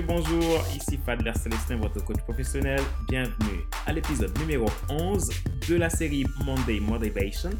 bonjour. 0.00 0.64
Ici 0.74 0.98
Fadler 1.04 1.32
Célestin, 1.34 1.76
votre 1.76 2.04
coach 2.04 2.18
professionnel. 2.18 2.80
Bienvenue 3.08 3.60
à 3.86 3.92
l'épisode 3.92 4.36
numéro 4.38 4.66
11 4.88 5.30
de 5.68 5.76
la 5.76 5.88
série 5.88 6.24
Monday 6.44 6.80
Motivation, 6.80 7.50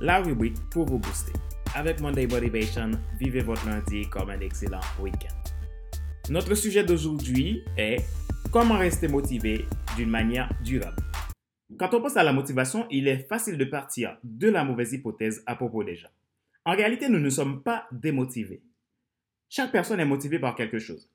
la 0.00 0.20
rubrique 0.20 0.56
pour 0.70 0.86
vous 0.86 0.98
booster. 0.98 1.32
Avec 1.74 2.00
Monday 2.00 2.26
Motivation, 2.26 2.90
vivez 3.18 3.40
votre 3.40 3.66
lundi 3.66 4.08
comme 4.10 4.30
un 4.30 4.40
excellent 4.40 4.80
week-end. 5.00 5.34
Notre 6.30 6.54
sujet 6.54 6.84
d'aujourd'hui 6.84 7.64
est 7.76 8.04
comment 8.52 8.78
rester 8.78 9.08
motivé 9.08 9.64
d'une 9.96 10.10
manière 10.10 10.50
durable. 10.62 11.02
Quand 11.78 11.94
on 11.94 12.02
pense 12.02 12.16
à 12.16 12.22
la 12.22 12.32
motivation, 12.32 12.86
il 12.90 13.08
est 13.08 13.26
facile 13.28 13.56
de 13.56 13.64
partir 13.64 14.18
de 14.24 14.48
la 14.48 14.64
mauvaise 14.64 14.92
hypothèse 14.92 15.42
à 15.46 15.54
propos 15.56 15.84
des 15.84 15.96
gens. 15.96 16.10
En 16.64 16.72
réalité, 16.72 17.08
nous 17.08 17.20
ne 17.20 17.30
sommes 17.30 17.62
pas 17.62 17.86
démotivés. 17.92 18.62
Chaque 19.48 19.72
personne 19.72 20.00
est 20.00 20.04
motivée 20.04 20.38
par 20.38 20.54
quelque 20.54 20.78
chose. 20.78 21.10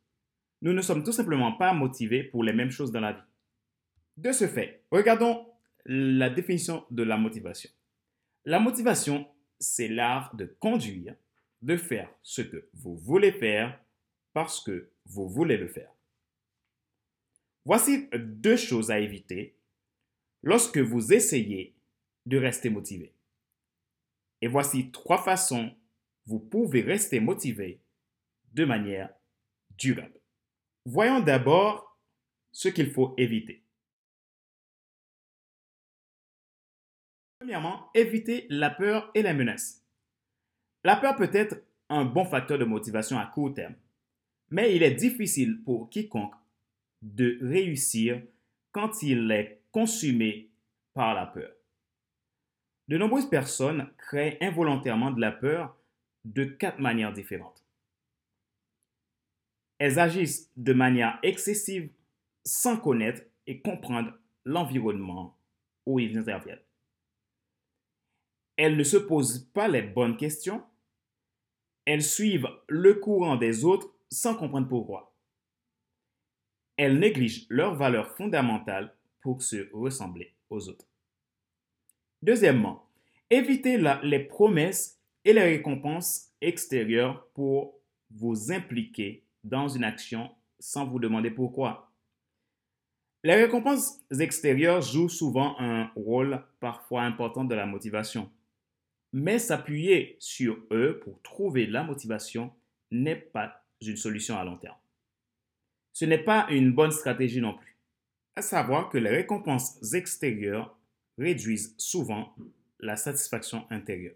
Nous 0.63 0.71
ne 0.71 0.81
sommes 0.81 1.03
tout 1.03 1.11
simplement 1.11 1.51
pas 1.51 1.73
motivés 1.73 2.23
pour 2.23 2.41
les 2.41 2.53
mêmes 2.53 2.71
choses 2.71 2.93
dans 2.93 3.01
la 3.01 3.11
vie. 3.11 3.21
De 4.15 4.31
ce 4.31 4.47
fait, 4.47 4.85
regardons 4.91 5.45
la 5.85 6.29
définition 6.29 6.85
de 6.89 7.03
la 7.03 7.17
motivation. 7.17 7.69
La 8.45 8.61
motivation, 8.61 9.27
c'est 9.59 9.89
l'art 9.89 10.33
de 10.37 10.45
conduire, 10.45 11.15
de 11.61 11.75
faire 11.75 12.09
ce 12.21 12.41
que 12.41 12.69
vous 12.75 12.95
voulez 12.95 13.33
faire 13.33 13.77
parce 14.31 14.61
que 14.63 14.89
vous 15.05 15.27
voulez 15.27 15.57
le 15.57 15.67
faire. 15.67 15.91
Voici 17.65 18.07
deux 18.13 18.55
choses 18.55 18.89
à 18.89 18.99
éviter 18.99 19.57
lorsque 20.43 20.77
vous 20.77 21.11
essayez 21.11 21.75
de 22.25 22.37
rester 22.37 22.69
motivé. 22.69 23.11
Et 24.39 24.47
voici 24.47 24.91
trois 24.91 25.21
façons 25.21 25.75
vous 26.25 26.39
pouvez 26.39 26.79
rester 26.79 27.19
motivé 27.19 27.81
de 28.53 28.63
manière 28.63 29.13
durable. 29.77 30.22
Voyons 30.85 31.21
d'abord 31.21 31.97
ce 32.51 32.67
qu'il 32.67 32.91
faut 32.91 33.13
éviter. 33.17 33.63
Premièrement, 37.39 37.89
éviter 37.93 38.45
la 38.49 38.69
peur 38.69 39.09
et 39.15 39.21
la 39.21 39.33
menace. 39.33 39.83
La 40.83 40.97
peur 40.97 41.15
peut 41.15 41.29
être 41.33 41.61
un 41.89 42.05
bon 42.05 42.25
facteur 42.25 42.57
de 42.57 42.65
motivation 42.65 43.17
à 43.17 43.25
court 43.25 43.53
terme, 43.53 43.75
mais 44.49 44.75
il 44.75 44.83
est 44.83 44.95
difficile 44.95 45.61
pour 45.63 45.89
quiconque 45.89 46.35
de 47.01 47.37
réussir 47.41 48.21
quand 48.71 49.03
il 49.03 49.29
est 49.31 49.61
consumé 49.71 50.49
par 50.93 51.13
la 51.13 51.25
peur. 51.25 51.51
De 52.87 52.97
nombreuses 52.97 53.29
personnes 53.29 53.89
créent 53.97 54.37
involontairement 54.41 55.11
de 55.11 55.21
la 55.21 55.31
peur 55.31 55.77
de 56.25 56.43
quatre 56.43 56.79
manières 56.79 57.13
différentes. 57.13 57.63
Elles 59.83 59.99
agissent 59.99 60.49
de 60.55 60.71
manière 60.71 61.19
excessive 61.23 61.91
sans 62.45 62.77
connaître 62.77 63.21
et 63.47 63.59
comprendre 63.59 64.13
l'environnement 64.45 65.37
où 65.85 65.99
ils 65.99 66.17
interviennent. 66.17 66.63
Elles 68.55 68.77
ne 68.77 68.83
se 68.85 68.95
posent 68.95 69.39
pas 69.53 69.67
les 69.67 69.81
bonnes 69.81 70.15
questions. 70.15 70.63
Elles 71.83 72.01
suivent 72.01 72.47
le 72.69 72.93
courant 72.93 73.35
des 73.35 73.65
autres 73.65 73.93
sans 74.09 74.35
comprendre 74.35 74.69
pourquoi. 74.69 75.13
Elles 76.77 76.97
négligent 76.97 77.45
leurs 77.49 77.75
valeurs 77.75 78.15
fondamentales 78.15 78.95
pour 79.19 79.41
se 79.41 79.69
ressembler 79.73 80.33
aux 80.49 80.69
autres. 80.69 80.87
Deuxièmement, 82.21 82.87
évitez 83.29 83.77
les 84.03 84.19
promesses 84.19 84.97
et 85.25 85.33
les 85.33 85.43
récompenses 85.43 86.31
extérieures 86.39 87.27
pour 87.33 87.81
vous 88.11 88.53
impliquer 88.53 89.25
dans 89.43 89.67
une 89.67 89.83
action 89.83 90.31
sans 90.59 90.85
vous 90.85 90.99
demander 90.99 91.31
pourquoi. 91.31 91.91
Les 93.23 93.35
récompenses 93.35 94.01
extérieures 94.19 94.81
jouent 94.81 95.09
souvent 95.09 95.55
un 95.59 95.89
rôle 95.95 96.43
parfois 96.59 97.03
important 97.03 97.45
de 97.45 97.55
la 97.55 97.65
motivation, 97.65 98.29
mais 99.13 99.39
s'appuyer 99.39 100.17
sur 100.19 100.57
eux 100.71 100.99
pour 101.03 101.21
trouver 101.21 101.65
la 101.65 101.83
motivation 101.83 102.53
n'est 102.91 103.15
pas 103.15 103.63
une 103.81 103.97
solution 103.97 104.37
à 104.37 104.43
long 104.43 104.57
terme. 104.57 104.77
Ce 105.93 106.05
n'est 106.05 106.23
pas 106.23 106.47
une 106.49 106.73
bonne 106.73 106.91
stratégie 106.91 107.41
non 107.41 107.53
plus. 107.53 107.77
À 108.35 108.41
savoir 108.41 108.89
que 108.89 108.97
les 108.97 109.09
récompenses 109.09 109.93
extérieures 109.93 110.75
réduisent 111.17 111.75
souvent 111.77 112.35
la 112.79 112.95
satisfaction 112.97 113.65
intérieure. 113.69 114.15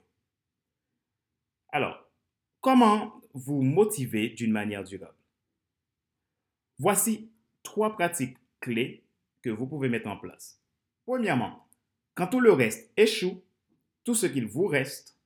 Alors, 1.70 2.10
comment 2.62 3.22
vous 3.34 3.62
motiver 3.62 4.30
d'une 4.30 4.52
manière 4.52 4.84
durable? 4.84 5.17
Voici 6.80 7.32
trois 7.64 7.96
pratiques 7.96 8.38
clés 8.60 9.04
que 9.42 9.50
vous 9.50 9.68
pouvez 9.68 9.90
mettre 9.90 10.10
en 10.10 10.18
place. 10.18 10.62
Premièrement, 11.06 11.68
quand 12.16 12.28
tout 12.28 12.40
le 12.40 12.52
reste 12.52 12.92
échoue, 12.98 13.42
tout 14.04 14.16
ce 14.16 14.26
qu'il 14.26 14.46
vous 14.46 14.68
reste 14.68 15.18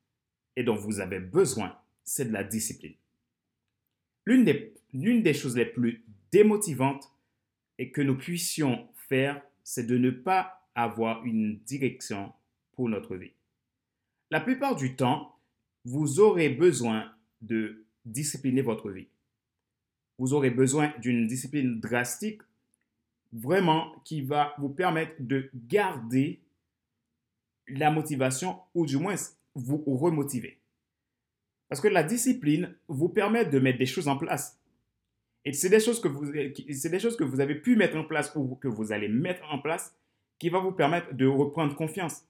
et 0.56 0.64
dont 0.64 0.76
vous 0.76 1.00
avez 1.00 1.20
besoin, 1.20 1.78
c'est 2.04 2.26
de 2.26 2.34
la 2.34 2.44
discipline. 2.44 2.96
L'une 4.26 4.44
des, 4.44 5.34
choses 5.34 5.58
les 5.58 5.66
plus 5.66 6.06
démotivantes 6.32 7.12
et 7.78 7.92
que 7.92 8.02
nous 8.02 8.18
puissions 8.18 8.88
faire, 9.10 9.42
c'est 9.64 9.88
de 9.88 9.98
ne 9.98 10.12
pas 10.12 10.68
avoir 10.76 11.26
une 11.26 11.60
direction 11.60 12.32
pour 12.74 12.88
notre 12.88 13.16
vie. 13.16 13.34
La 14.30 14.40
plupart 14.40 14.76
du 14.76 14.96
temps, 14.96 15.38
vous 15.84 16.20
aurez 16.20 16.50
besoin 16.50 17.12
de 17.42 17.86
discipliner 18.06 18.62
votre 18.62 18.92
vie 18.92 19.08
vous 20.22 20.36
aurez 20.36 20.52
besoin 20.52 20.94
d'une 21.00 21.26
discipline 21.26 21.80
drastique, 21.80 22.44
vraiment 23.34 23.92
qui 24.06 24.22
va 24.22 24.54
vous 24.60 24.70
permettre 24.70 25.14
de 25.18 25.50
garder 25.68 26.40
la 27.68 27.90
motivation 27.90 28.60
ou 28.76 28.86
du 28.86 28.98
moins 28.98 29.16
vous 29.56 29.84
remotiver. 29.88 30.60
Parce 31.70 31.82
que 31.82 31.88
la 31.88 32.04
discipline 32.04 32.72
vous 32.88 33.10
permet 33.10 33.46
de 33.46 33.58
mettre 33.58 33.80
des 33.80 33.88
choses 33.88 34.08
en 34.08 34.16
place. 34.16 34.60
Et 35.44 35.54
c'est 35.54 35.70
des 35.70 35.80
choses 35.80 36.00
que 36.00 36.08
vous, 36.08 36.32
des 36.32 37.00
choses 37.00 37.18
que 37.18 37.24
vous 37.24 37.40
avez 37.40 37.56
pu 37.56 37.76
mettre 37.76 37.98
en 37.98 38.04
place 38.04 38.32
ou 38.36 38.54
que 38.54 38.68
vous 38.68 38.92
allez 38.92 39.08
mettre 39.08 39.42
en 39.52 39.58
place 39.58 39.96
qui 40.38 40.50
va 40.50 40.60
vous 40.60 40.72
permettre 40.72 41.16
de 41.16 41.26
reprendre 41.26 41.76
confiance 41.76 42.28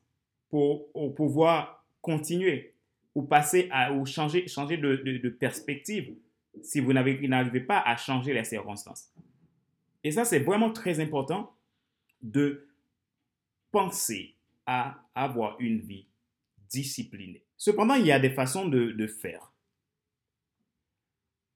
pour, 0.49 0.93
pouvoir 1.13 1.85
continuer 2.01 2.71
ou 3.15 3.23
passer 3.23 3.67
à, 3.69 3.91
ou 3.91 4.05
changer, 4.05 4.47
changer 4.47 4.77
de 4.77 5.29
perspective 5.29 6.15
si 6.63 6.79
vous 6.79 6.93
n'arrivez 6.93 7.61
pas 7.61 7.79
à 7.79 7.95
changer 7.95 8.33
les 8.33 8.43
circonstances. 8.43 9.11
Et 10.03 10.11
ça, 10.11 10.25
c'est 10.25 10.39
vraiment 10.39 10.71
très 10.71 10.99
important 10.99 11.55
de 12.21 12.67
penser 13.71 14.35
à 14.65 15.03
avoir 15.15 15.59
une 15.59 15.79
vie 15.79 16.07
disciplinée. 16.69 17.43
Cependant, 17.57 17.95
il 17.95 18.05
y 18.05 18.11
a 18.11 18.19
des 18.19 18.29
façons 18.29 18.67
de, 18.67 18.91
de 18.91 19.07
faire. 19.07 19.51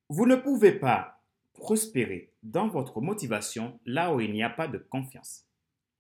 Vous 0.10 0.26
ne 0.26 0.36
pouvez 0.36 0.72
pas 0.72 1.22
prospérer 1.54 2.32
dans 2.44 2.68
votre 2.68 3.02
motivation 3.02 3.80
là 3.86 4.14
où 4.14 4.20
il 4.20 4.32
n'y 4.32 4.44
a 4.44 4.50
pas 4.50 4.68
de 4.68 4.78
confiance. 4.78 5.46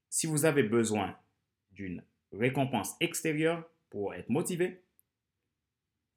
Si 0.09 0.27
vous 0.27 0.45
avez 0.45 0.63
besoin 0.63 1.15
d'une 1.71 2.03
récompense 2.31 2.95
extérieure 2.99 3.67
pour 3.89 4.13
être 4.13 4.29
motivé, 4.29 4.81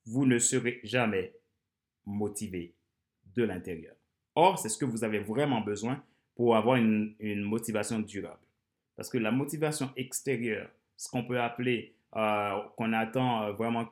vous 0.05 0.27
ne 0.27 0.38
serez 0.38 0.81
jamais 0.84 1.34
motivé 2.09 2.75
de 3.37 3.45
l'intérieur. 3.45 3.95
Or, 4.35 4.59
c'est 4.59 4.69
ce 4.69 4.79
que 4.79 4.85
vous 4.85 5.05
avez 5.05 5.19
vraiment 5.19 5.61
besoin 5.61 6.03
pour 6.35 6.57
avoir 6.57 6.77
une, 6.77 7.15
motivation 7.43 7.99
durable. 7.99 8.41
Parce 8.97 9.11
que 9.11 9.19
la 9.19 9.31
motivation 9.31 9.91
extérieure, 9.97 10.71
ce 10.97 11.09
qu'on 11.09 11.25
peut 11.25 11.41
appeler, 11.41 11.95
euh, 12.17 12.59
qu'on 12.77 12.93
attend 12.93 13.43
euh, 13.43 13.53
vraiment 13.53 13.87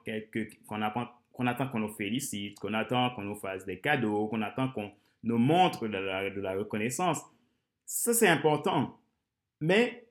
qu'on 0.66 1.46
attend 1.46 1.68
qu'on 1.68 1.78
nous 1.80 1.94
félicite, 1.94 2.58
qu'on 2.58 2.74
attend 2.74 3.10
qu'on 3.10 3.22
nous 3.22 3.34
fasse 3.34 3.64
des 3.66 3.78
cadeaux, 3.78 4.26
qu'on 4.28 4.42
attend 4.42 4.68
qu'on 4.70 4.90
nous 5.22 5.38
montre 5.38 5.86
de 5.86 5.98
la, 5.98 6.30
de 6.30 6.40
la 6.40 6.54
reconnaissance, 6.54 7.20
ça 7.84 8.14
c'est 8.14 8.28
important. 8.28 8.98
Mais 9.60 10.06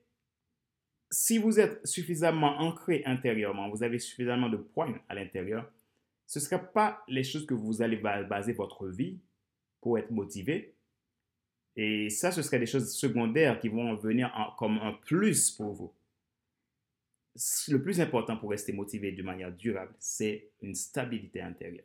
si 1.10 1.38
vous 1.38 1.58
êtes 1.58 1.86
suffisamment 1.86 2.58
ancré 2.58 3.02
intérieurement, 3.06 3.70
vous 3.70 3.82
avez 3.82 3.98
suffisamment 3.98 4.48
de 4.48 4.56
points 4.56 4.94
à 5.08 5.14
l'intérieur, 5.14 5.70
ce 6.26 6.38
ne 6.38 6.44
sera 6.44 6.58
pas 6.58 7.04
les 7.08 7.22
choses 7.22 7.46
que 7.46 7.54
vous 7.54 7.82
allez 7.82 7.96
baser 7.96 8.52
votre 8.52 8.88
vie 8.88 9.18
pour 9.80 9.98
être 9.98 10.10
motivé. 10.10 10.74
Et 11.76 12.10
ça, 12.10 12.32
ce 12.32 12.42
serait 12.42 12.58
des 12.58 12.66
choses 12.66 12.94
secondaires 12.94 13.60
qui 13.60 13.68
vont 13.68 13.94
venir 13.96 14.54
comme 14.58 14.78
un 14.78 14.92
plus 14.92 15.50
pour 15.50 15.72
vous. 15.72 15.92
Le 17.68 17.82
plus 17.82 18.00
important 18.00 18.36
pour 18.38 18.50
rester 18.50 18.72
motivé 18.72 19.12
de 19.12 19.22
manière 19.22 19.52
durable, 19.52 19.94
c'est 19.98 20.48
une 20.62 20.74
stabilité 20.74 21.42
intérieure. 21.42 21.84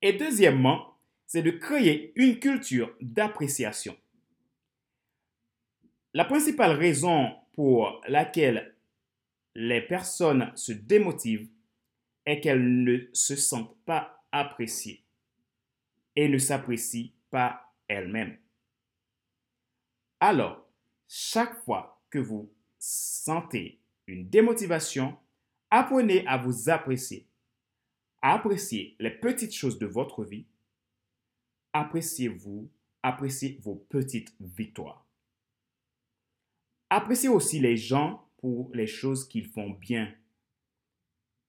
Et 0.00 0.14
deuxièmement, 0.14 0.96
c'est 1.26 1.42
de 1.42 1.50
créer 1.50 2.12
une 2.16 2.38
culture 2.38 2.94
d'appréciation. 3.00 3.96
La 6.14 6.24
principale 6.24 6.72
raison 6.72 7.34
pour 7.52 8.00
laquelle 8.08 8.74
les 9.54 9.82
personnes 9.82 10.52
se 10.54 10.72
démotivent 10.72 11.48
est 12.26 12.40
qu'elles 12.40 12.82
ne 12.84 13.08
se 13.12 13.36
sentent 13.36 13.76
pas 13.84 14.24
appréciées 14.32 15.04
et 16.16 16.28
ne 16.28 16.38
s'apprécient 16.38 17.12
pas 17.30 17.74
elle-même. 17.88 18.36
Alors, 20.20 20.66
chaque 21.08 21.62
fois 21.64 22.02
que 22.10 22.18
vous 22.18 22.50
sentez 22.78 23.80
une 24.06 24.28
démotivation, 24.28 25.16
apprenez 25.70 26.26
à 26.26 26.36
vous 26.38 26.70
apprécier, 26.70 27.26
à 28.22 28.34
apprécier 28.34 28.96
les 28.98 29.10
petites 29.10 29.54
choses 29.54 29.78
de 29.78 29.86
votre 29.86 30.24
vie. 30.24 30.46
Appréciez-vous, 31.72 32.70
appréciez 33.02 33.58
vos 33.62 33.74
petites 33.74 34.34
victoires. 34.40 35.04
Appréciez 36.90 37.28
aussi 37.28 37.58
les 37.58 37.76
gens 37.76 38.28
pour 38.38 38.70
les 38.74 38.86
choses 38.86 39.26
qu'ils 39.28 39.48
font 39.48 39.70
bien. 39.70 40.14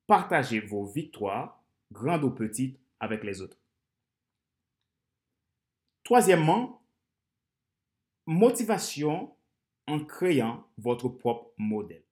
Partagez 0.08 0.60
vos 0.60 0.86
victoires, 0.86 1.64
grandes 1.92 2.24
ou 2.24 2.32
petites, 2.32 2.80
avec 3.00 3.24
les 3.24 3.42
autres. 3.42 3.58
Troisièmement, 6.04 6.84
motivation 8.28 9.36
en 9.88 10.04
créant 10.04 10.68
votre 10.78 11.10
propre 11.10 11.52
modèle. 11.58 12.04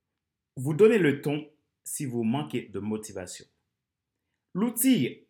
Vous 0.55 0.73
donnez 0.73 0.97
le 0.97 1.21
ton 1.21 1.47
si 1.83 2.05
vous 2.05 2.23
manquez 2.23 2.69
de 2.69 2.79
motivation. 2.79 3.45
L'outil 4.53 5.25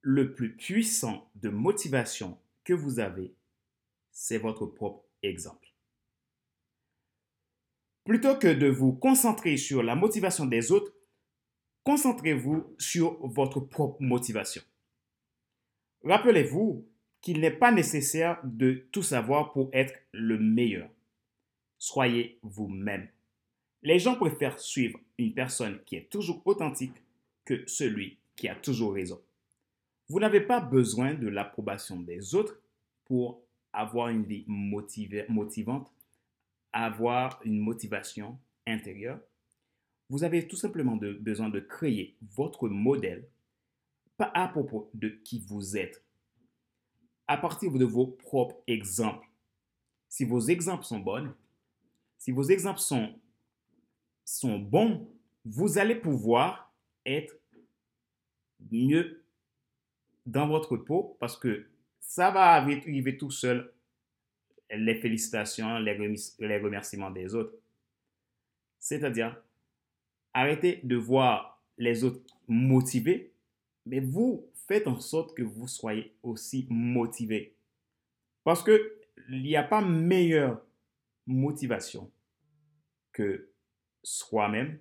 le 0.00 0.34
plus 0.34 0.56
puissant 0.56 1.30
de 1.34 1.48
motivation 1.48 2.38
que 2.64 2.72
vous 2.72 2.98
avez, 3.00 3.34
c'est 4.10 4.38
votre 4.38 4.66
propre 4.66 5.04
exemple. 5.22 5.68
Plutôt 8.04 8.36
que 8.36 8.48
de 8.48 8.68
vous 8.68 8.92
concentrer 8.92 9.56
sur 9.56 9.82
la 9.82 9.94
motivation 9.94 10.46
des 10.46 10.72
autres, 10.72 10.94
concentrez-vous 11.84 12.74
sur 12.78 13.26
votre 13.26 13.60
propre 13.60 14.00
motivation. 14.00 14.62
Rappelez-vous 16.04 16.86
qu'il 17.20 17.40
n'est 17.40 17.50
pas 17.50 17.72
nécessaire 17.72 18.38
de 18.44 18.86
tout 18.92 19.02
savoir 19.02 19.52
pour 19.52 19.70
être 19.72 19.94
le 20.12 20.38
meilleur. 20.38 20.88
Soyez 21.78 22.38
vous-même. 22.42 23.08
Les 23.82 23.98
gens 23.98 24.16
préfèrent 24.16 24.58
suivre 24.58 24.98
une 25.18 25.34
personne 25.34 25.80
qui 25.84 25.96
est 25.96 26.10
toujours 26.10 26.42
authentique 26.44 27.02
que 27.44 27.64
celui 27.66 28.18
qui 28.36 28.48
a 28.48 28.54
toujours 28.54 28.94
raison. 28.94 29.20
Vous 30.08 30.20
n'avez 30.20 30.40
pas 30.40 30.60
besoin 30.60 31.14
de 31.14 31.28
l'approbation 31.28 32.00
des 32.00 32.34
autres 32.34 32.58
pour 33.04 33.42
avoir 33.72 34.08
une 34.08 34.24
vie 34.24 34.44
motivante, 34.48 35.92
avoir 36.72 37.40
une 37.44 37.58
motivation 37.58 38.38
intérieure. 38.66 39.20
Vous 40.10 40.24
avez 40.24 40.46
tout 40.48 40.56
simplement 40.56 40.96
besoin 40.96 41.50
de 41.50 41.60
créer 41.60 42.16
votre 42.20 42.68
modèle, 42.68 43.28
pas 44.16 44.30
à 44.34 44.48
propos 44.48 44.90
de 44.94 45.08
qui 45.08 45.40
vous 45.40 45.76
êtes, 45.76 46.02
à 47.26 47.36
partir 47.36 47.72
de 47.72 47.84
vos 47.84 48.06
propres 48.06 48.56
exemples. 48.66 49.28
Si 50.08 50.24
vos 50.24 50.40
exemples 50.40 50.84
sont 50.84 51.00
bons, 51.00 51.32
si 52.16 52.32
vos 52.32 52.44
exemples 52.44 52.80
sont, 52.80 53.14
sont 54.24 54.58
bons, 54.58 55.08
vous 55.44 55.78
allez 55.78 55.94
pouvoir 55.94 56.72
être 57.04 57.34
mieux 58.72 59.22
dans 60.26 60.48
votre 60.48 60.76
peau 60.76 61.16
parce 61.20 61.36
que 61.36 61.66
ça 62.00 62.30
va 62.30 62.54
arriver 62.54 63.16
tout 63.16 63.30
seul 63.30 63.72
les 64.70 64.94
félicitations, 64.96 65.78
les, 65.78 66.14
les 66.38 66.58
remerciements 66.58 67.10
des 67.10 67.34
autres. 67.34 67.54
C'est-à-dire, 68.78 69.40
arrêtez 70.34 70.80
de 70.84 70.96
voir 70.96 71.62
les 71.76 72.04
autres 72.04 72.22
motivés, 72.46 73.32
mais 73.86 74.00
vous 74.00 74.48
faites 74.66 74.86
en 74.86 75.00
sorte 75.00 75.36
que 75.36 75.42
vous 75.42 75.68
soyez 75.68 76.14
aussi 76.22 76.66
motivé. 76.70 77.56
Parce 78.44 78.62
qu'il 78.62 78.80
n'y 79.30 79.56
a 79.56 79.62
pas 79.62 79.80
meilleure 79.80 80.62
motivation 81.26 82.10
que 83.12 83.50
soi-même 84.02 84.78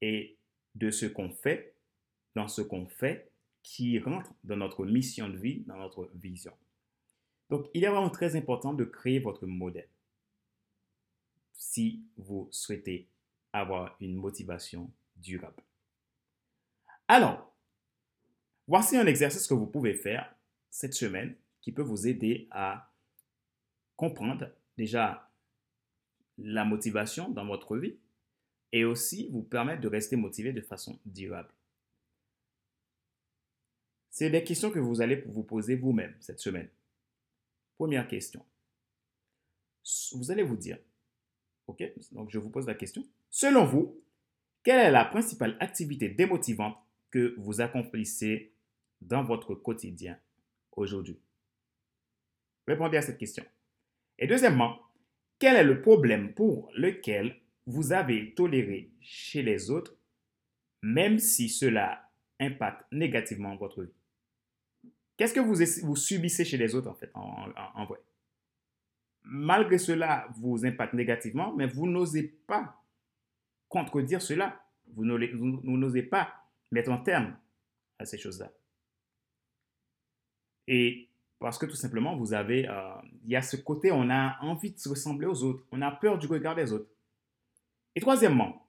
et 0.00 0.36
de 0.74 0.90
ce 0.90 1.06
qu'on 1.06 1.30
fait, 1.30 1.74
dans 2.34 2.48
ce 2.48 2.62
qu'on 2.62 2.86
fait, 2.86 3.30
qui 3.62 3.98
rentre 3.98 4.32
dans 4.44 4.56
notre 4.56 4.84
mission 4.84 5.28
de 5.28 5.36
vie, 5.36 5.64
dans 5.66 5.76
notre 5.76 6.10
vision. 6.14 6.52
Donc, 7.50 7.66
il 7.74 7.84
est 7.84 7.88
vraiment 7.88 8.10
très 8.10 8.36
important 8.36 8.74
de 8.74 8.84
créer 8.84 9.18
votre 9.18 9.46
modèle 9.46 9.88
si 11.52 12.04
vous 12.16 12.48
souhaitez 12.50 13.08
avoir 13.54 13.96
une 14.00 14.16
motivation 14.16 14.90
durable. 15.16 15.62
Alors, 17.08 17.54
Voici 18.66 18.96
un 18.96 19.06
exercice 19.06 19.46
que 19.46 19.54
vous 19.54 19.66
pouvez 19.66 19.94
faire 19.94 20.34
cette 20.70 20.94
semaine 20.94 21.36
qui 21.60 21.72
peut 21.72 21.82
vous 21.82 22.06
aider 22.06 22.48
à 22.50 22.90
comprendre 23.96 24.50
déjà 24.76 25.30
la 26.38 26.64
motivation 26.64 27.28
dans 27.28 27.46
votre 27.46 27.76
vie 27.76 27.96
et 28.72 28.84
aussi 28.84 29.28
vous 29.28 29.42
permettre 29.42 29.82
de 29.82 29.88
rester 29.88 30.16
motivé 30.16 30.52
de 30.52 30.62
façon 30.62 30.98
durable. 31.04 31.52
C'est 34.10 34.30
des 34.30 34.44
questions 34.44 34.70
que 34.70 34.78
vous 34.78 35.00
allez 35.00 35.16
vous 35.26 35.42
poser 35.42 35.76
vous-même 35.76 36.14
cette 36.20 36.40
semaine. 36.40 36.68
Première 37.76 38.08
question. 38.08 38.44
Vous 40.12 40.30
allez 40.30 40.42
vous 40.42 40.56
dire, 40.56 40.78
ok, 41.66 41.82
donc 42.12 42.30
je 42.30 42.38
vous 42.38 42.50
pose 42.50 42.66
la 42.66 42.74
question. 42.74 43.04
Selon 43.36 43.64
vous, 43.64 44.00
quelle 44.62 44.78
est 44.78 44.92
la 44.92 45.04
principale 45.04 45.56
activité 45.58 46.08
démotivante 46.08 46.76
que 47.10 47.34
vous 47.36 47.60
accomplissez 47.60 48.54
dans 49.00 49.24
votre 49.24 49.56
quotidien 49.56 50.16
aujourd'hui? 50.70 51.18
Répondez 52.68 52.96
à 52.96 53.02
cette 53.02 53.18
question. 53.18 53.44
Et 54.20 54.28
deuxièmement, 54.28 54.78
quel 55.40 55.56
est 55.56 55.64
le 55.64 55.82
problème 55.82 56.32
pour 56.32 56.70
lequel 56.76 57.34
vous 57.66 57.92
avez 57.92 58.34
toléré 58.34 58.92
chez 59.00 59.42
les 59.42 59.68
autres, 59.68 59.96
même 60.80 61.18
si 61.18 61.48
cela 61.48 62.08
impacte 62.38 62.86
négativement 62.92 63.56
votre 63.56 63.82
vie? 63.82 64.92
Qu'est-ce 65.16 65.34
que 65.34 65.40
vous, 65.40 65.96
subissez 65.96 66.44
chez 66.44 66.56
les 66.56 66.76
autres 66.76 66.88
en 66.88 66.94
fait, 66.94 67.10
en, 67.14 67.84
vrai? 67.84 67.98
Malgré 69.24 69.78
cela 69.78 70.28
vous 70.36 70.64
impacte 70.64 70.94
négativement, 70.94 71.52
mais 71.52 71.66
vous 71.66 71.88
n'osez 71.88 72.28
pas 72.46 72.80
contredire 73.68 74.22
cela. 74.22 74.60
Vous 74.94 75.04
n'osez 75.04 76.02
pas 76.02 76.34
mettre 76.70 76.90
un 76.90 76.98
terme 76.98 77.36
à 77.98 78.04
ces 78.04 78.18
choses-là. 78.18 78.52
Et 80.66 81.08
parce 81.38 81.58
que 81.58 81.66
tout 81.66 81.76
simplement, 81.76 82.16
vous 82.16 82.32
avez, 82.32 82.68
euh, 82.68 82.94
il 83.24 83.30
y 83.30 83.36
a 83.36 83.42
ce 83.42 83.56
côté, 83.56 83.92
on 83.92 84.08
a 84.08 84.38
envie 84.40 84.70
de 84.70 84.78
se 84.78 84.88
ressembler 84.88 85.26
aux 85.26 85.42
autres, 85.42 85.64
on 85.72 85.82
a 85.82 85.90
peur 85.90 86.18
du 86.18 86.26
regard 86.26 86.54
des 86.54 86.72
autres. 86.72 86.88
Et 87.94 88.00
troisièmement, 88.00 88.66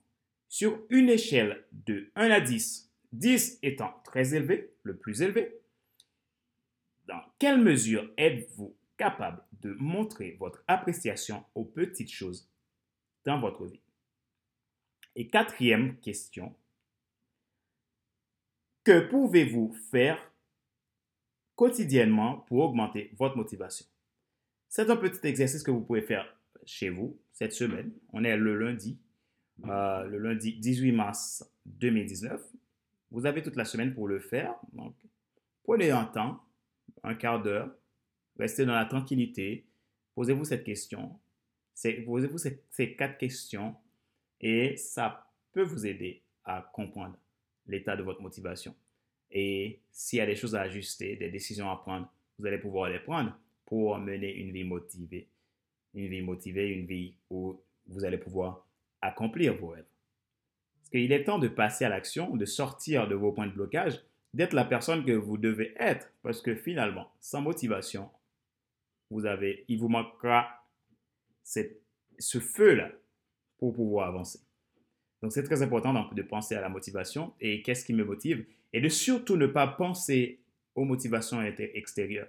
sur 0.49 0.79
une 0.89 1.09
échelle 1.09 1.65
de 1.71 2.11
1 2.15 2.31
à 2.31 2.41
10, 2.41 2.91
10 3.13 3.59
étant 3.63 3.93
très 4.03 4.35
élevé, 4.35 4.73
le 4.83 4.97
plus 4.97 5.21
élevé, 5.21 5.57
dans 7.07 7.21
quelle 7.39 7.61
mesure 7.61 8.11
êtes-vous 8.17 8.75
capable 8.97 9.41
de 9.61 9.73
montrer 9.79 10.35
votre 10.39 10.63
appréciation 10.67 11.43
aux 11.55 11.65
petites 11.65 12.11
choses 12.11 12.49
dans 13.25 13.39
votre 13.39 13.65
vie? 13.65 13.81
Et 15.15 15.27
quatrième 15.27 15.97
question, 15.99 16.53
que 18.83 18.99
pouvez-vous 18.99 19.73
faire 19.89 20.19
quotidiennement 21.55 22.39
pour 22.47 22.59
augmenter 22.59 23.11
votre 23.17 23.37
motivation? 23.37 23.85
C'est 24.67 24.89
un 24.89 24.97
petit 24.97 25.25
exercice 25.25 25.63
que 25.63 25.71
vous 25.71 25.81
pouvez 25.81 26.01
faire 26.01 26.37
chez 26.65 26.89
vous 26.89 27.17
cette 27.31 27.53
semaine. 27.53 27.93
On 28.11 28.25
est 28.25 28.35
le 28.35 28.59
lundi, 28.59 28.99
euh, 29.65 30.03
le 30.03 30.17
lundi 30.17 30.53
18 30.53 30.91
mars 30.91 31.49
2019. 31.65 32.41
Vous 33.11 33.25
avez 33.25 33.41
toute 33.41 33.55
la 33.55 33.63
semaine 33.63 33.93
pour 33.93 34.09
le 34.09 34.19
faire. 34.19 34.53
Donc, 34.73 34.95
prenez 35.63 35.91
un 35.91 36.05
temps, 36.05 36.43
un 37.03 37.15
quart 37.15 37.41
d'heure, 37.41 37.73
restez 38.37 38.65
dans 38.65 38.75
la 38.75 38.85
tranquillité, 38.85 39.65
posez-vous 40.13 40.43
cette 40.43 40.65
question, 40.65 41.17
posez-vous 42.05 42.37
ces 42.37 42.95
quatre 42.97 43.17
questions 43.17 43.77
et 44.41 44.75
ça 44.77 45.27
peut 45.51 45.63
vous 45.63 45.85
aider 45.85 46.21
à 46.43 46.69
comprendre 46.73 47.17
l'état 47.67 47.95
de 47.95 48.03
votre 48.03 48.21
motivation. 48.21 48.75
Et 49.31 49.79
s'il 49.91 50.19
y 50.19 50.21
a 50.21 50.25
des 50.25 50.35
choses 50.35 50.55
à 50.55 50.61
ajuster, 50.61 51.15
des 51.15 51.29
décisions 51.29 51.69
à 51.69 51.77
prendre, 51.77 52.11
vous 52.37 52.45
allez 52.45 52.57
pouvoir 52.57 52.89
les 52.89 52.99
prendre 52.99 53.37
pour 53.65 53.97
mener 53.97 54.33
une 54.33 54.51
vie 54.51 54.63
motivée. 54.63 55.27
Une 55.93 56.07
vie 56.07 56.21
motivée, 56.21 56.69
une 56.69 56.85
vie 56.85 57.15
où 57.29 57.59
vous 57.87 58.05
allez 58.05 58.17
pouvoir 58.17 58.67
accomplir 59.01 59.55
vos 59.55 59.69
rêves. 59.69 59.85
Parce 60.77 60.89
qu'il 60.89 61.11
est 61.11 61.23
temps 61.23 61.39
de 61.39 61.47
passer 61.47 61.85
à 61.85 61.89
l'action, 61.89 62.35
de 62.35 62.45
sortir 62.45 63.07
de 63.07 63.15
vos 63.15 63.31
points 63.31 63.47
de 63.47 63.53
blocage, 63.53 64.01
d'être 64.33 64.53
la 64.53 64.65
personne 64.65 65.05
que 65.05 65.13
vous 65.13 65.37
devez 65.37 65.73
être. 65.79 66.11
Parce 66.21 66.41
que 66.41 66.55
finalement, 66.55 67.11
sans 67.19 67.41
motivation, 67.41 68.09
vous 69.09 69.25
avez, 69.25 69.65
il 69.67 69.79
vous 69.79 69.89
manquera 69.89 70.65
ce 71.43 72.39
feu-là 72.39 72.91
pouvoir 73.71 74.07
avancer. 74.07 74.39
Donc 75.21 75.31
c'est 75.31 75.43
très 75.43 75.61
important 75.61 76.09
de 76.11 76.21
penser 76.21 76.55
à 76.55 76.61
la 76.61 76.69
motivation 76.69 77.33
et 77.39 77.61
qu'est-ce 77.61 77.85
qui 77.85 77.93
me 77.93 78.03
motive 78.03 78.45
et 78.73 78.81
de 78.81 78.89
surtout 78.89 79.37
ne 79.37 79.47
pas 79.47 79.67
penser 79.67 80.39
aux 80.75 80.83
motivations 80.83 81.41
extérieures. 81.41 82.27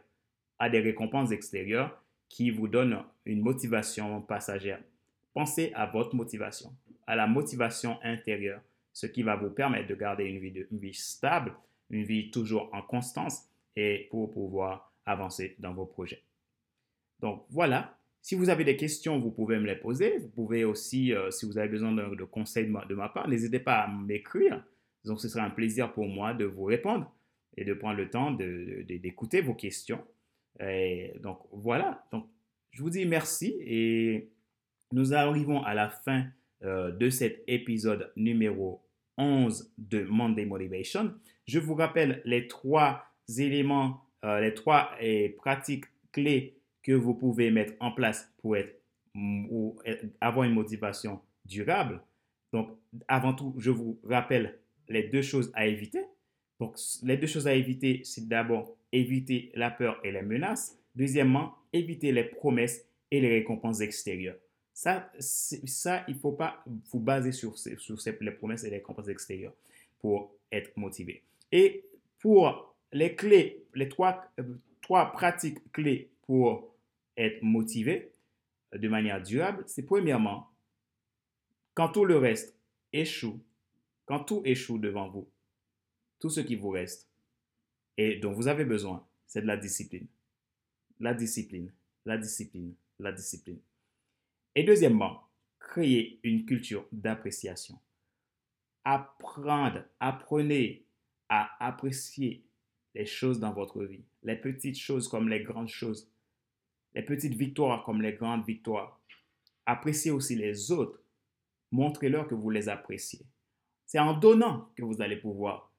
à 0.58 0.70
des 0.70 0.80
récompenses 0.80 1.32
extérieures 1.32 2.02
qui 2.28 2.50
vous 2.50 2.68
donnent 2.68 3.02
une 3.24 3.40
motivation 3.40 4.20
passagère. 4.22 4.80
Pensez 5.34 5.72
à 5.74 5.86
votre 5.86 6.14
motivation, 6.14 6.72
à 7.06 7.14
la 7.14 7.26
motivation 7.26 7.98
intérieure, 8.02 8.62
ce 8.92 9.06
qui 9.06 9.22
va 9.22 9.36
vous 9.36 9.50
permettre 9.50 9.88
de 9.88 9.94
garder 9.94 10.24
une 10.24 10.38
vie, 10.38 10.64
une 10.70 10.78
vie 10.78 10.94
stable, 10.94 11.52
une 11.90 12.04
vie 12.04 12.30
toujours 12.30 12.70
en 12.72 12.82
constance 12.82 13.46
et 13.76 14.08
pour 14.10 14.30
pouvoir 14.30 14.92
avancer 15.04 15.54
dans 15.58 15.74
vos 15.74 15.84
projets. 15.84 16.22
Donc 17.20 17.44
voilà, 17.50 17.95
si 18.26 18.34
vous 18.34 18.50
avez 18.50 18.64
des 18.64 18.76
questions, 18.76 19.20
vous 19.20 19.30
pouvez 19.30 19.56
me 19.60 19.66
les 19.66 19.76
poser. 19.76 20.18
Vous 20.18 20.28
pouvez 20.28 20.64
aussi, 20.64 21.14
euh, 21.14 21.30
si 21.30 21.46
vous 21.46 21.58
avez 21.58 21.68
besoin 21.68 21.92
de, 21.92 22.24
conseils 22.24 22.66
de 22.66 22.94
ma, 22.96 23.08
part, 23.08 23.28
n'hésitez 23.28 23.60
pas 23.60 23.82
à 23.82 23.86
m'écrire. 23.86 24.64
Donc 25.04 25.20
ce 25.20 25.28
sera 25.28 25.44
un 25.44 25.50
plaisir 25.50 25.92
pour 25.92 26.08
moi 26.08 26.34
de 26.34 26.44
vous 26.44 26.64
répondre 26.64 27.08
et 27.56 27.64
de 27.64 27.72
prendre 27.72 27.98
le 27.98 28.10
temps 28.10 28.32
d'écouter 28.32 29.42
vos 29.42 29.54
questions. 29.54 30.04
Et 30.58 31.12
donc 31.22 31.38
voilà, 31.52 32.04
donc 32.10 32.26
je 32.72 32.82
vous 32.82 32.90
dis 32.90 33.06
merci 33.06 33.58
et 33.60 34.28
nous 34.90 35.14
arrivons 35.14 35.62
à 35.62 35.74
la 35.74 35.88
fin 35.88 36.26
euh, 36.64 36.90
de 36.90 37.10
cet 37.10 37.44
épisode 37.46 38.10
numéro 38.16 38.82
11 39.18 39.72
de 39.78 40.02
Monday 40.02 40.46
Motivation. 40.46 41.14
Je 41.46 41.60
vous 41.60 41.76
rappelle 41.76 42.22
les 42.24 42.48
trois 42.48 43.04
éléments, 43.38 44.00
euh, 44.24 44.40
les 44.40 44.52
trois 44.52 44.90
pratiques 45.36 45.84
clés 46.10 46.55
que 46.86 46.92
vous 46.92 47.14
pouvez 47.14 47.50
mettre 47.50 47.72
en 47.80 47.90
place 47.90 48.32
pour 48.38 48.56
être, 48.56 48.80
ou 49.16 49.76
avoir 50.20 50.44
une 50.44 50.54
motivation 50.54 51.20
durable. 51.44 52.00
Donc, 52.52 52.70
avant 53.08 53.34
tout, 53.34 53.54
je 53.58 53.70
vous 53.70 53.98
rappelle 54.04 54.56
les 54.88 55.02
deux 55.02 55.22
choses 55.22 55.50
à 55.54 55.66
éviter. 55.66 56.04
Donc, 56.60 56.78
les 57.02 57.16
deux 57.16 57.26
choses 57.26 57.48
à 57.48 57.54
éviter, 57.54 58.02
c'est 58.04 58.28
d'abord 58.28 58.76
éviter 58.92 59.50
la 59.54 59.70
peur 59.70 59.98
et 60.04 60.12
les 60.12 60.22
menaces. 60.22 60.78
Deuxièmement, 60.94 61.56
éviter 61.72 62.12
les 62.12 62.22
promesses 62.22 62.86
et 63.10 63.20
les 63.20 63.30
récompenses 63.30 63.80
extérieures. 63.80 64.36
Ça, 64.72 65.10
ça 65.18 66.04
il 66.06 66.14
ne 66.14 66.20
faut 66.20 66.32
pas 66.32 66.62
vous 66.92 67.00
baser 67.00 67.32
sur, 67.32 67.58
ces, 67.58 67.76
sur 67.78 67.98
les 68.20 68.30
promesses 68.30 68.62
et 68.62 68.70
les 68.70 68.76
récompenses 68.76 69.08
extérieures 69.08 69.54
pour 69.98 70.30
être 70.52 70.70
motivé. 70.76 71.24
Et 71.50 71.84
pour 72.20 72.76
les 72.92 73.16
clés, 73.16 73.64
les 73.74 73.88
trois, 73.88 74.24
euh, 74.38 74.60
trois 74.82 75.10
pratiques 75.12 75.58
clés 75.72 76.10
pour 76.26 76.75
être 77.16 77.42
motivé 77.42 78.12
de 78.74 78.88
manière 78.88 79.22
durable, 79.22 79.64
c'est 79.66 79.84
premièrement, 79.84 80.50
quand 81.74 81.88
tout 81.90 82.04
le 82.04 82.18
reste 82.18 82.58
échoue, 82.92 83.40
quand 84.04 84.20
tout 84.20 84.42
échoue 84.44 84.78
devant 84.78 85.08
vous, 85.08 85.28
tout 86.20 86.30
ce 86.30 86.40
qui 86.40 86.56
vous 86.56 86.70
reste 86.70 87.08
et 87.96 88.16
dont 88.16 88.32
vous 88.32 88.48
avez 88.48 88.64
besoin, 88.64 89.06
c'est 89.26 89.42
de 89.42 89.46
la 89.46 89.56
discipline. 89.56 90.06
La 91.00 91.14
discipline, 91.14 91.72
la 92.04 92.16
discipline, 92.16 92.74
la 92.98 93.12
discipline. 93.12 93.60
Et 94.54 94.64
deuxièmement, 94.64 95.28
créer 95.58 96.20
une 96.22 96.46
culture 96.46 96.86
d'appréciation. 96.92 97.78
Apprendre, 98.84 99.84
apprenez 100.00 100.86
à 101.28 101.66
apprécier 101.66 102.44
les 102.94 103.04
choses 103.04 103.40
dans 103.40 103.52
votre 103.52 103.84
vie, 103.84 104.04
les 104.22 104.36
petites 104.36 104.78
choses 104.78 105.08
comme 105.08 105.28
les 105.28 105.42
grandes 105.42 105.68
choses, 105.68 106.10
les 106.96 107.02
petites 107.02 107.34
victoires 107.34 107.84
comme 107.84 108.00
les 108.00 108.14
grandes 108.14 108.46
victoires. 108.46 108.98
Appréciez 109.66 110.10
aussi 110.10 110.34
les 110.34 110.72
autres. 110.72 110.98
Montrez-leur 111.70 112.26
que 112.26 112.34
vous 112.34 112.48
les 112.48 112.70
appréciez. 112.70 113.20
C'est 113.84 113.98
en 113.98 114.14
donnant 114.14 114.70
que 114.74 114.82
vous 114.82 115.02
allez 115.02 115.16
pouvoir 115.16 115.70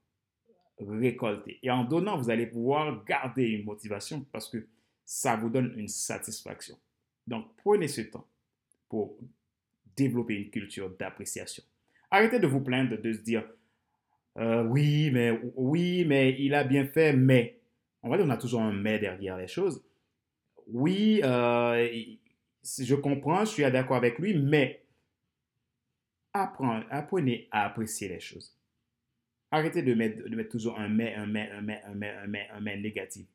récolter. 0.79 1.59
Et 1.63 1.71
en 1.71 1.83
donnant, 1.83 2.17
vous 2.17 2.29
allez 2.29 2.45
pouvoir 2.45 3.03
garder 3.03 3.45
une 3.45 3.65
motivation 3.65 4.25
parce 4.31 4.47
que 4.47 4.67
ça 5.05 5.35
vous 5.35 5.49
donne 5.49 5.73
une 5.75 5.87
satisfaction. 5.87 6.77
Donc, 7.25 7.47
prenez 7.57 7.87
ce 7.87 8.01
temps 8.01 8.27
pour 8.87 9.17
développer 9.95 10.35
une 10.35 10.51
culture 10.51 10.95
d'appréciation. 10.97 11.63
Arrêtez 12.11 12.39
de 12.39 12.45
vous 12.45 12.61
plaindre, 12.61 13.01
de 13.01 13.11
se 13.11 13.19
dire, 13.19 13.43
euh, 14.37 14.63
oui, 14.65 15.09
mais 15.11 15.31
oui, 15.55 16.05
mais 16.05 16.39
il 16.39 16.53
a 16.53 16.63
bien 16.63 16.85
fait, 16.85 17.13
mais. 17.13 17.59
En 18.03 18.11
fait, 18.11 18.21
on 18.21 18.29
a 18.29 18.37
toujours 18.37 18.61
un 18.61 18.71
mais 18.71 18.99
derrière 18.99 19.35
les 19.35 19.47
choses. 19.47 19.83
Oui, 20.67 21.21
euh, 21.23 21.87
je 22.63 22.95
comprends, 22.95 23.45
je 23.45 23.51
suis 23.51 23.63
d'accord 23.63 23.97
avec 23.97 24.19
lui, 24.19 24.37
mais 24.37 24.83
apprenez 26.33 27.47
à 27.51 27.65
apprécier 27.65 28.09
les 28.09 28.19
choses. 28.19 28.55
Arrêtez 29.49 29.81
de 29.81 29.93
mettre, 29.93 30.27
de 30.27 30.35
mettre 30.35 30.49
toujours 30.49 30.77
un 30.77 30.89
mais, 30.89 31.15
un 31.15 31.25
mais, 31.25 31.49
un 31.51 31.61
mais, 31.61 31.81
un 31.83 31.93
mais, 31.93 32.11
un 32.11 32.27
mais, 32.27 32.47
un 32.51 32.59
mais 32.59 32.77
négatif 32.77 33.27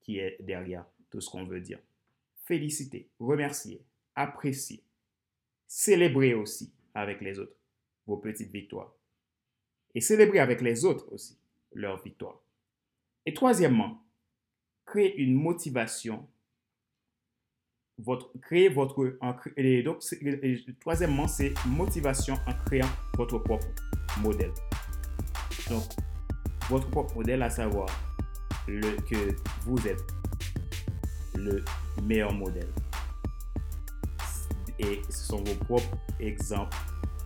qui 0.00 0.18
est 0.18 0.36
derrière 0.40 0.84
tout 1.10 1.20
ce 1.20 1.30
qu'on 1.30 1.44
veut 1.44 1.60
dire. 1.60 1.78
Félicitez, 2.44 3.08
remerciez, 3.18 3.80
appréciez, 4.14 4.82
célébrez 5.66 6.34
aussi 6.34 6.72
avec 6.94 7.20
les 7.20 7.38
autres 7.38 7.56
vos 8.06 8.18
petites 8.18 8.50
victoires 8.50 8.92
et 9.94 10.00
célébrer 10.00 10.38
avec 10.38 10.60
les 10.60 10.84
autres 10.84 11.10
aussi 11.12 11.38
leur 11.72 12.02
victoire. 12.02 12.40
Et 13.26 13.34
troisièmement, 13.34 14.02
créer 14.86 15.16
une 15.18 15.34
motivation. 15.34 16.26
Votre, 18.04 18.30
créer 18.40 18.68
votre, 18.68 19.18
et 19.56 19.82
donc, 19.82 19.98
troisièmement, 20.80 21.26
c'est 21.26 21.52
motivation 21.66 22.34
en 22.46 22.52
créant 22.66 22.88
votre 23.16 23.38
propre 23.38 23.66
modèle. 24.20 24.52
Donc, 25.68 25.82
votre 26.68 26.88
propre 26.90 27.16
modèle, 27.16 27.42
à 27.42 27.50
savoir 27.50 27.88
le, 28.68 28.96
que 29.02 29.34
vous 29.64 29.86
êtes 29.86 30.04
le 31.34 31.64
meilleur 32.02 32.32
modèle. 32.32 32.68
Et 34.78 35.02
ce 35.08 35.26
sont 35.26 35.42
vos 35.42 35.54
propres 35.64 35.98
exemples 36.20 36.76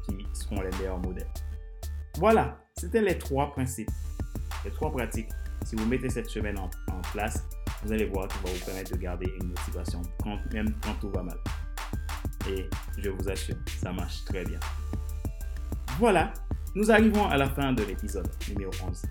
qui 0.07 0.27
seront 0.33 0.63
les 0.63 0.71
meilleurs 0.79 0.99
modèles. 0.99 1.29
Voilà, 2.19 2.59
c'était 2.77 3.03
les 3.03 3.19
trois 3.19 3.53
principes, 3.53 3.91
les 4.65 4.71
trois 4.71 4.91
pratiques. 4.91 5.29
Si 5.65 5.77
vous 5.77 5.87
mettez 5.87 6.11
cette 6.11 6.29
semaine 6.29 6.59
en, 6.59 6.71
place, 7.13 7.45
vous 7.85 7.93
allez 7.93 8.05
voir 8.07 8.31
ça 8.31 8.39
va 8.45 8.51
vous 8.51 8.65
permettre 8.65 8.93
de 8.93 8.97
garder 8.97 9.27
une 9.41 9.49
motivation, 9.49 10.03
même 10.53 10.75
quand 10.83 10.95
tout 11.01 11.11
va 11.11 11.23
mal. 11.23 11.39
Et 12.49 12.69
je 12.99 13.11
vous 13.11 13.29
assure, 13.29 13.57
ça 13.81 13.93
marche 13.93 14.25
très 14.25 14.45
bien. 14.45 14.59
Voilà, 15.99 16.33
nous 16.75 16.91
arrivons 16.91 17.27
à 17.27 17.37
la 17.37 17.49
fin 17.51 17.73
de 17.73 17.83
l'épisode 17.83 18.29
numéro 18.49 18.73
11 18.87 19.03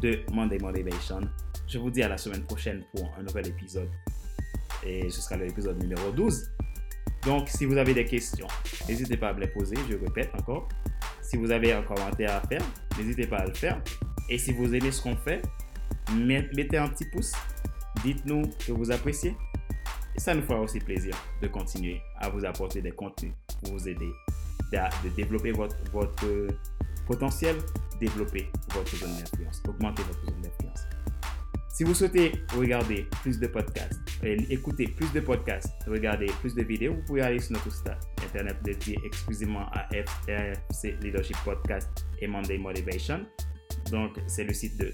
de 0.00 0.20
Monday 0.32 0.58
Motivation. 0.58 1.20
Je 1.66 1.78
vous 1.78 1.90
dis 1.90 2.02
à 2.02 2.08
la 2.08 2.16
semaine 2.16 2.42
prochaine 2.44 2.84
pour 2.94 3.12
un 3.18 3.22
nouvel 3.22 3.48
épisode. 3.48 3.90
Et 4.84 5.10
ce 5.10 5.20
sera 5.20 5.36
l'épisode 5.36 5.80
numéro 5.82 6.10
12. 6.12 6.50
Donc, 7.24 7.48
si 7.48 7.66
vous 7.66 7.76
avez 7.76 7.92
des 7.92 8.04
questions, 8.04 8.46
n'hésitez 8.88 9.16
pas 9.16 9.28
à 9.28 9.32
me 9.34 9.40
les 9.40 9.48
poser. 9.48 9.76
Je 9.88 9.96
répète 9.96 10.30
encore. 10.38 10.68
Si 11.22 11.36
vous 11.36 11.50
avez 11.50 11.72
un 11.72 11.82
commentaire 11.82 12.34
à 12.34 12.40
faire, 12.40 12.62
n'hésitez 12.96 13.26
pas 13.26 13.38
à 13.38 13.46
le 13.46 13.54
faire. 13.54 13.82
Et 14.28 14.38
si 14.38 14.52
vous 14.52 14.74
aimez 14.74 14.90
ce 14.90 15.02
qu'on 15.02 15.16
fait, 15.16 15.42
mettez 16.14 16.78
un 16.78 16.88
petit 16.88 17.04
pouce. 17.06 17.32
Dites-nous 18.04 18.42
que 18.66 18.72
vous 18.72 18.90
appréciez. 18.90 19.36
Et 20.16 20.20
ça 20.20 20.34
nous 20.34 20.42
fera 20.42 20.60
aussi 20.60 20.80
plaisir 20.80 21.14
de 21.40 21.48
continuer 21.48 22.00
à 22.18 22.28
vous 22.28 22.44
apporter 22.44 22.82
des 22.82 22.92
contenus 22.92 23.32
pour 23.62 23.74
vous 23.74 23.88
aider 23.88 24.10
de 24.72 25.08
développer 25.16 25.52
votre, 25.52 25.76
votre 25.92 26.26
potentiel, 27.06 27.56
développer 27.98 28.48
votre 28.72 28.96
zone 28.96 29.16
d'influence, 29.16 29.62
augmenter 29.68 30.02
votre 30.04 30.24
zone 30.26 30.40
d'influence. 30.42 30.80
Si 31.68 31.84
vous 31.84 31.94
souhaitez 31.94 32.32
regarder 32.56 33.06
plus 33.22 33.38
de 33.38 33.46
podcasts, 33.46 34.00
écouter 34.22 34.86
plus 34.86 35.10
de 35.12 35.20
podcasts, 35.20 35.72
regarder 35.86 36.26
plus 36.40 36.54
de 36.54 36.62
vidéos, 36.62 36.94
vous 36.94 37.02
pouvez 37.06 37.22
aller 37.22 37.40
sur 37.40 37.52
notre 37.52 37.72
site 37.72 37.90
internet 38.22 38.56
dédié 38.62 38.98
exclusivement 39.04 39.66
à 39.72 39.88
FC 39.90 40.96
Leadership 41.00 41.36
Podcast 41.44 41.88
et 42.20 42.26
Monday 42.26 42.58
Motivation. 42.58 43.26
Donc, 43.90 44.18
c'est 44.26 44.44
le 44.44 44.52
site 44.52 44.76
de 44.76 44.92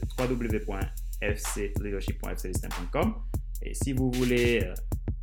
www.fcleadership.fclistin.com. 1.22 3.14
Et 3.62 3.74
si 3.74 3.92
vous 3.92 4.10
voulez 4.12 4.62
euh, 4.64 4.74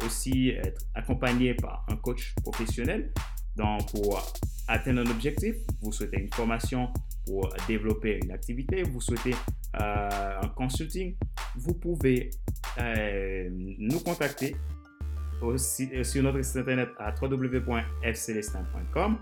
aussi 0.05 0.49
être 0.49 0.85
accompagné 0.95 1.53
par 1.53 1.85
un 1.89 1.95
coach 1.95 2.33
professionnel 2.43 3.11
donc 3.55 3.91
pour 3.91 4.33
atteindre 4.67 5.01
un 5.01 5.11
objectif, 5.11 5.55
vous 5.81 5.91
souhaitez 5.91 6.19
une 6.19 6.33
formation 6.33 6.91
pour 7.25 7.53
développer 7.67 8.19
une 8.23 8.31
activité, 8.31 8.81
vous 8.83 8.99
souhaitez 8.99 9.35
euh, 9.79 10.39
un 10.41 10.47
consulting, 10.49 11.15
vous 11.55 11.75
pouvez 11.75 12.31
euh, 12.79 13.47
nous 13.51 13.99
contacter 13.99 14.55
aussi, 15.41 15.89
sur 16.03 16.23
notre 16.23 16.41
site 16.41 16.57
internet 16.57 16.89
à 16.97 17.13
www.fcelestin.com 17.21 19.17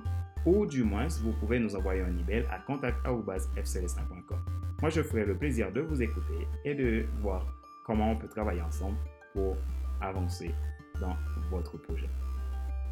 ou 0.46 0.66
du 0.66 0.84
moins 0.84 1.08
vous 1.22 1.34
pouvez 1.34 1.60
nous 1.60 1.76
envoyer 1.76 2.02
un 2.02 2.18
email 2.18 2.46
à 2.50 2.60
contact.fcelestin.com. 2.60 4.40
Moi, 4.82 4.90
je 4.90 5.02
ferai 5.02 5.26
le 5.26 5.36
plaisir 5.36 5.72
de 5.72 5.82
vous 5.82 6.02
écouter 6.02 6.48
et 6.66 6.74
de 6.74 7.06
voir 7.22 7.46
comment 7.86 8.12
on 8.12 8.16
peut 8.16 8.28
travailler 8.28 8.62
ensemble 8.62 8.98
pour 9.34 9.56
avancer 10.02 10.52
dans 11.00 11.16
votre 11.50 11.78
projet. 11.78 12.10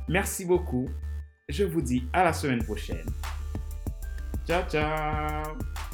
Merci 0.08 0.46
beaucoup. 0.46 0.88
Je 1.48 1.64
vous 1.64 1.82
dis 1.82 2.08
à 2.14 2.24
la 2.24 2.34
semaine 2.34 2.64
prochaine. 2.64 3.06
Ciao, 4.46 4.64
ciao 4.70 5.89